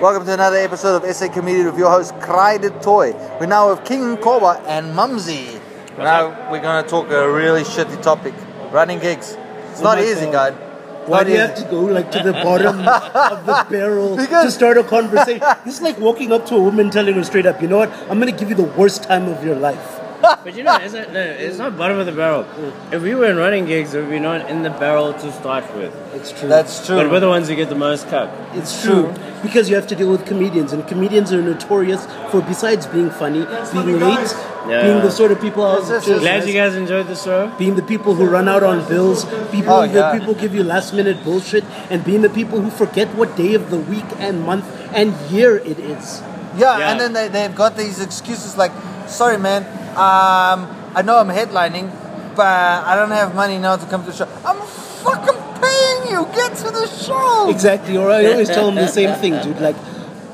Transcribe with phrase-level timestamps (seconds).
[0.00, 3.12] Welcome to another episode of SA Comedian with your host, Cry the Toy.
[3.38, 5.60] We're now with King Koba and Mumsy.
[5.98, 8.34] Now we're going to talk a really shitty topic
[8.72, 9.36] running gigs.
[9.70, 10.54] It's Oh not easy, God.
[10.58, 11.08] God.
[11.08, 14.50] Why do you have to go like to the bottom of the barrel Because- to
[14.50, 15.42] start a conversation?
[15.64, 17.92] This is like walking up to a woman telling her straight up, you know what?
[18.10, 19.99] I'm gonna give you the worst time of your life.
[20.20, 22.44] But you know, it's not, no, it's not bottom of the barrel.
[22.44, 22.92] Mm.
[22.92, 25.64] If we were in running gigs, it would be not in the barrel to start
[25.76, 25.94] with.
[26.14, 26.48] It's true.
[26.48, 26.96] That's true.
[26.96, 28.30] But we're the ones who get the most cup.
[28.54, 29.12] it's true
[29.42, 33.46] because you have to deal with comedians, and comedians are notorious for besides being funny,
[33.72, 34.34] being late,
[34.68, 34.82] Yeah.
[34.82, 37.50] being the sort of people out Yes, yes, just- Glad you guys enjoyed the show.
[37.58, 40.18] being the people who run out on bills, people Oh, that yeah.
[40.18, 43.70] people give you last minute bullshit, and being the people who forget what day of
[43.70, 46.20] the week and month and year it is.
[46.58, 46.90] Yeah, Yeah.
[46.90, 48.72] and then they, they've got these excuses like,
[49.06, 49.64] sorry, man,
[50.00, 50.58] um,
[50.96, 51.90] I know I'm headlining,
[52.34, 52.46] but
[52.90, 54.28] I don't have money now to come to the show.
[54.44, 54.56] I'm
[55.04, 56.24] fucking paying you.
[56.34, 57.50] Get to the show.
[57.50, 59.60] Exactly, or I always tell them the same thing, dude.
[59.60, 59.76] Like,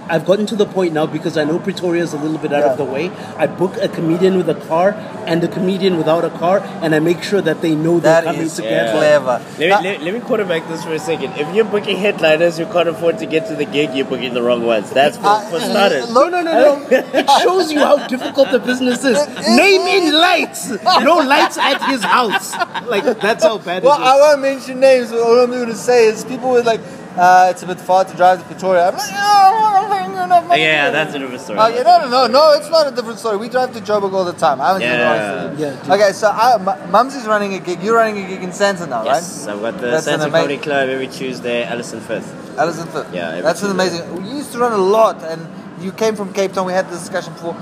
[0.09, 2.63] I've gotten to the point now because I know Pretoria is a little bit out
[2.65, 3.11] of the way.
[3.37, 4.93] I book a comedian with a car
[5.27, 8.25] and a comedian without a car, and I make sure that they know they're That
[8.25, 8.93] coming is together.
[8.93, 9.43] clever.
[9.45, 11.33] Let me, Now- let, let me quarterback this for a second.
[11.37, 14.43] If you're booking headliners who can't afford to get to the gig, you're booking the
[14.43, 14.91] wrong ones.
[14.91, 16.13] That's for, Uh, for starters.
[16.13, 16.87] No, no, no, no.
[16.91, 19.19] It shows you how difficult the business is.
[19.57, 20.71] Name in lights.
[21.03, 22.53] No lights at his house.
[22.87, 23.89] Like, that's how bad it is.
[23.89, 26.81] Well, I won't mention names, but all I'm going to say is people were like,
[27.17, 28.89] uh, it's a bit far to drive to Pretoria.
[28.89, 30.63] I'm like, oh, I'm paying enough money.
[30.63, 31.59] Yeah, that's a different story.
[31.59, 33.37] Oh, yeah, no, no, no, no, it's not a different story.
[33.39, 34.61] We drive to Joburg all the time.
[34.61, 35.53] I haven't seen Yeah.
[35.53, 35.95] it Yeah.
[35.95, 37.83] Okay, so I, M- Mumsy's running a gig.
[37.83, 39.15] You're running a gig in Santa now, right?
[39.17, 42.27] Yes, I've got the That's an Santa ama- Comedy Club every Tuesday, Allison 5th.
[42.51, 42.59] right?
[42.59, 43.13] Alison Fifth.
[43.15, 43.99] Yeah, every That's an Tuesday.
[44.01, 44.23] amazing.
[44.25, 45.47] We used to run a lot, and
[45.81, 46.67] you came from Cape Town.
[46.67, 47.57] We had this discussion before.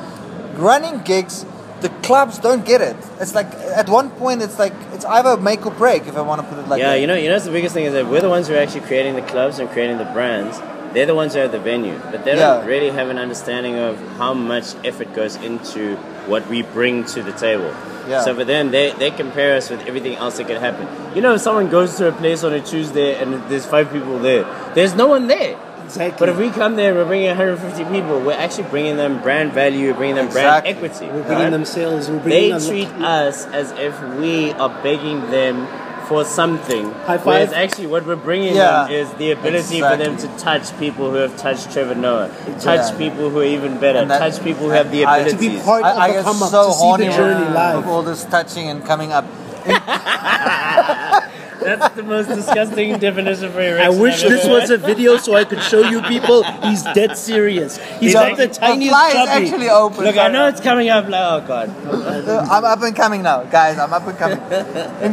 [0.56, 1.44] Running gigs,
[1.84, 2.96] the clubs don't get it.
[3.20, 6.06] It's like at one point, it's like it's either make or break.
[6.06, 7.00] If I want to put it like yeah, that.
[7.00, 8.86] you know, you know, the biggest thing is that we're the ones who are actually
[8.86, 10.58] creating the clubs and creating the brands.
[10.94, 13.98] They're the ones who have the venue, but they don't really have an understanding of
[14.16, 17.74] how much effort goes into what we bring to the table.
[18.08, 18.22] Yeah.
[18.22, 20.86] So for them, they, they compare us with everything else that could happen.
[21.16, 24.20] You know, if someone goes to a place on a Tuesday and there's five people
[24.20, 24.44] there,
[24.74, 25.58] there's no one there.
[25.84, 26.16] Exactly.
[26.18, 29.52] But if we come there and we're bringing 150 people, we're actually bringing them brand
[29.52, 30.72] value, we're bringing them Exactly.
[30.72, 31.06] brand equity.
[31.06, 31.50] We're bringing right?
[31.50, 32.08] them sales.
[32.10, 32.66] We're They bringing them.
[32.68, 35.66] treat us as if we are begging them
[36.08, 36.90] for something.
[37.06, 37.26] High five.
[37.26, 38.84] Whereas actually, what we're bringing Yeah.
[38.84, 42.28] them is the ability for them to touch people who have touched Trevor Noah,
[42.60, 42.98] touch Yeah.
[42.98, 45.30] people who are even better, that- touch people who have the ability.
[45.30, 47.12] To be part I, of I the get come up, so to see horny the
[47.12, 47.76] journey with- live.
[47.78, 49.24] with all this touching and coming up.
[51.64, 55.62] That's the most disgusting definition for I wish this was a video so I could
[55.62, 56.42] show you people.
[56.62, 57.78] He's dead serious.
[57.98, 59.46] He's got the tiniest fly is chubby.
[59.46, 60.04] actually open.
[60.04, 61.08] Look, I know it's coming up.
[61.08, 61.68] Like, oh god.
[61.68, 63.78] Uh, I'm up and coming now, guys.
[63.78, 64.38] I'm up and coming.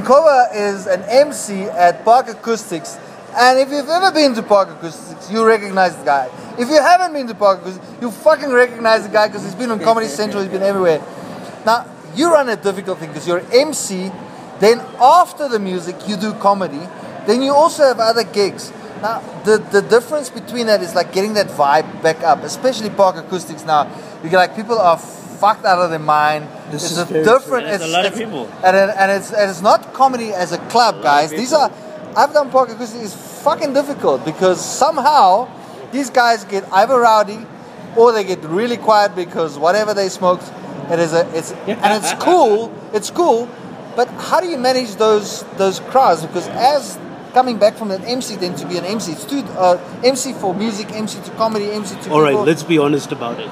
[0.02, 2.98] Nkova is an MC at Park Acoustics,
[3.36, 6.30] and if you've ever been to Park Acoustics, you recognize the guy.
[6.60, 9.72] If you haven't been to Park Acoustics, you fucking recognize the guy because he's been
[9.72, 11.02] on Comedy Central, he's been everywhere.
[11.66, 11.86] Now,
[12.16, 14.12] you run a difficult thing because you're MC,
[14.62, 16.80] then after the music, you do comedy,
[17.28, 18.72] then you also have other gigs.
[19.02, 23.16] Now, the, the difference between that is like getting that vibe back up, especially Park
[23.18, 23.90] Acoustics now.
[24.24, 26.48] You get like people are fucked out of their mind.
[26.72, 27.66] This it's is a different.
[27.68, 28.50] It's, There's a it's- lot of it's- people.
[28.64, 31.32] and, it, and it's and it's not comedy as a club, guys.
[31.32, 31.72] These are
[32.16, 33.04] I've done Park Acoustics.
[33.14, 35.50] It's fucking difficult because somehow
[35.92, 37.40] these guys get either rowdy
[37.98, 40.44] or they get really quiet because whatever they smoked,
[40.92, 42.72] it is a it's and it's cool.
[42.94, 43.48] It's cool,
[43.96, 46.26] but how do you manage those those crowds?
[46.26, 46.98] Because as
[47.34, 50.54] coming back from an MC then to be an MC, it's two, uh, MC for
[50.54, 53.50] music, MC to comedy, MC to All right, let's be honest about it.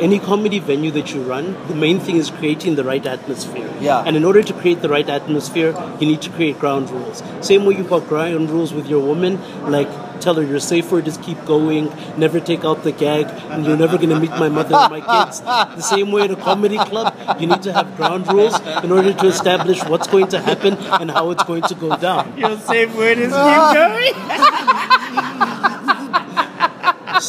[0.00, 3.72] Any comedy venue that you run, the main thing is creating the right atmosphere.
[3.80, 4.02] Yeah.
[4.04, 7.22] And in order to create the right atmosphere, you need to create ground rules.
[7.40, 9.38] Same way you've got ground rules with your woman,
[9.70, 9.88] like
[10.22, 13.98] tell her you're safe just keep going, never take out the gag, and you're never
[13.98, 15.40] gonna meet my mother and my kids.
[15.40, 19.12] The same way at a comedy club, you need to have ground rules in order
[19.12, 22.36] to establish what's going to happen and how it's going to go down.
[22.38, 24.12] Your safe word is keep going.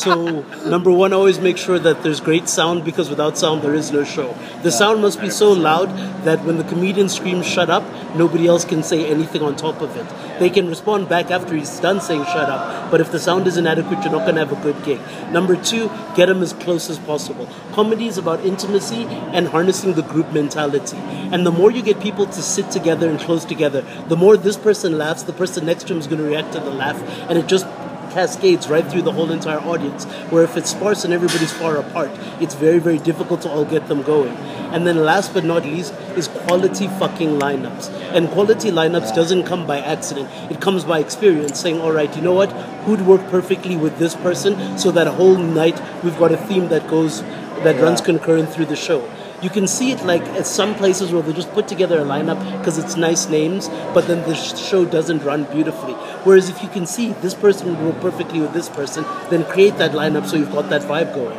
[0.03, 3.94] So, number one, always make sure that there's great sound because without sound, there is
[3.94, 4.36] no show.
[4.62, 5.88] The sound must be so loud
[6.25, 7.83] that when the comedian screams shut up,
[8.13, 10.06] nobody else can say anything on top of it.
[10.39, 13.56] They can respond back after he's done saying shut up, but if the sound is
[13.56, 15.00] inadequate, you're not going to have a good gig.
[15.31, 17.48] Number two, get them as close as possible.
[17.72, 20.98] Comedy is about intimacy and harnessing the group mentality.
[20.98, 24.57] And the more you get people to sit together and close together, the more this
[24.57, 27.38] person laughs, the person next to him is going to react to the laugh, and
[27.38, 27.66] it just
[28.13, 30.06] cascades right through the whole entire audience.
[30.31, 33.88] Where if it's sparse and everybody's far apart, it's very, very difficult to all get
[33.88, 34.36] them going.
[34.74, 37.89] And then last but not least is quality fucking lineups.
[38.13, 40.30] And quality lineups doesn't come by accident.
[40.51, 42.51] It comes by experience, saying, all right, you know what?
[42.86, 46.69] Who'd work perfectly with this person so that a whole night we've got a theme
[46.69, 47.21] that goes
[47.63, 49.09] that runs concurrent through the show.
[49.44, 52.40] You can see it like at some places where they just put together a lineup
[52.60, 55.95] because it's nice names, but then the show doesn't run beautifully.
[56.24, 59.78] Whereas if you can see this person would work perfectly with this person, then create
[59.80, 61.36] that lineup so you've got that vibe going.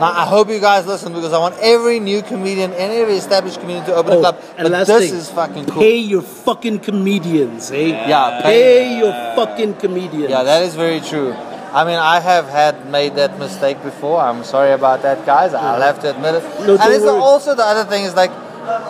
[0.00, 3.60] Now, I hope you guys listen because I want every new comedian and every established
[3.60, 4.38] comedian to open a club.
[4.40, 5.82] Oh, and But this thing, is fucking cool.
[5.82, 8.08] Pay your fucking comedians, eh?
[8.08, 10.30] Yeah, Pay your fucking comedians.
[10.30, 11.36] Yeah, that is very true.
[11.72, 14.20] I mean, I have had made that mistake before.
[14.20, 15.54] I'm sorry about that, guys.
[15.54, 16.42] I'll have to admit it.
[16.66, 17.20] No, and it's worry.
[17.20, 18.32] also the other thing is like,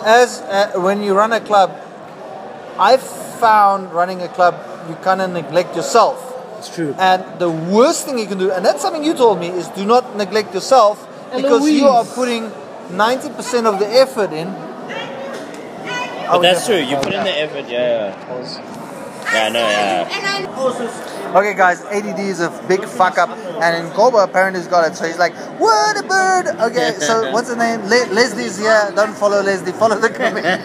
[0.05, 1.69] as uh, when you run a club,
[2.79, 4.55] I've found running a club
[4.89, 6.27] you kind of neglect yourself.
[6.57, 6.95] It's true.
[6.97, 9.85] And the worst thing you can do, and that's something you told me, is do
[9.85, 12.49] not neglect yourself because you are putting
[12.89, 14.51] 90% of the effort in.
[16.27, 16.77] But that's true.
[16.77, 17.69] You put in the effort.
[17.69, 18.15] Yeah.
[18.29, 18.81] Yeah.
[19.33, 19.49] Yeah.
[19.49, 19.59] No.
[19.59, 20.07] Yeah.
[21.33, 24.97] Okay, guys, ADD is a big fuck up, and in Koba apparently he's got it.
[24.97, 27.81] So he's like, "What a bird!" Okay, so what's the name?
[27.83, 28.91] Le- Leslie's here.
[28.95, 29.71] Don't follow Leslie.
[29.71, 30.59] Follow the comedian.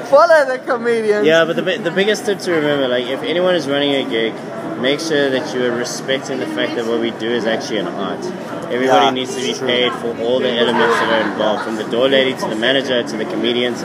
[0.06, 1.24] follow the comedian.
[1.26, 4.32] Yeah, but the, the biggest tip to remember, like, if anyone is running a gig,
[4.80, 7.88] make sure that you are respecting the fact that what we do is actually an
[7.88, 8.24] art.
[8.70, 9.66] Everybody Yeah, needs to be true.
[9.66, 13.02] paid for all the elements that are involved, from the door lady to the manager
[13.02, 13.82] to the comedians,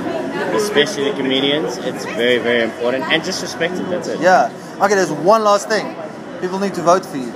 [0.56, 1.77] especially the comedians.
[1.77, 3.89] It's very, very important, and just respect it.
[3.89, 4.19] That's it.
[4.19, 4.51] Yeah.
[4.81, 5.95] Okay, there's one last thing.
[6.41, 7.31] People need to vote for you.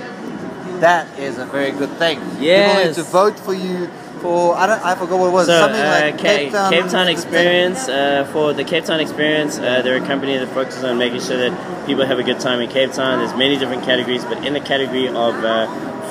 [0.80, 2.20] That is a very good thing.
[2.38, 2.68] Yes.
[2.68, 3.88] People need to vote for you
[4.20, 5.46] for I don't I forgot what it was.
[5.46, 9.58] So, Something uh, like Cape, Town, Cape Town Experience, uh, for the Cape Town Experience,
[9.58, 12.60] uh, they're a company that focuses on making sure that people have a good time
[12.60, 13.18] in Cape Town.
[13.20, 15.66] There's many different categories, but in the category of uh,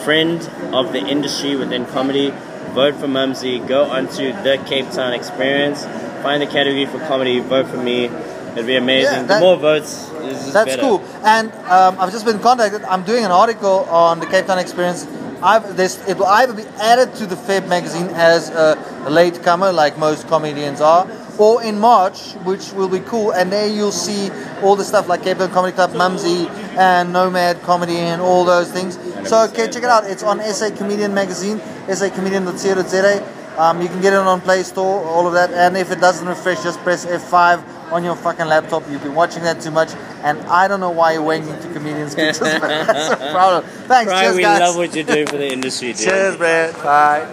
[0.08, 0.40] friend
[0.74, 2.30] of the industry within comedy,
[2.72, 5.84] vote for Mumsy, go onto the Cape Town Experience,
[6.24, 8.06] find the category for comedy, vote for me.
[8.06, 9.14] It'd be amazing.
[9.14, 10.82] Yeah, the more votes, is That's better.
[10.82, 11.06] cool.
[11.26, 12.84] And um, I've just been contacted.
[12.84, 15.06] I'm doing an article on the Cape Town experience.
[15.44, 19.74] I've, this, it will either be added to the Feb magazine as a, a latecomer,
[19.74, 21.06] like most comedians are,
[21.38, 23.34] or in March, which will be cool.
[23.34, 24.32] And there you'll see
[24.64, 28.72] all the stuff like Cape Town Comedy Club, Mumsy, and Nomad Comedy, and all those
[28.72, 28.98] things.
[29.28, 30.06] So, okay, check it out.
[30.06, 33.34] It's on SA Comedian Magazine, sacomedian.co.za.
[33.58, 35.52] Um, you can get it on Play Store, all of that.
[35.52, 38.84] And if it doesn't refresh, just press F5 on your fucking laptop.
[38.90, 39.90] You've been watching that too much,
[40.24, 43.64] and I don't know why you're wanking to comedians' pictures, but that's a problem.
[43.88, 44.60] Thanks, Cry, cheers, we guys.
[44.60, 46.06] love what you're doing for the industry, dude.
[46.06, 46.74] cheers, man.
[46.74, 47.26] Bye.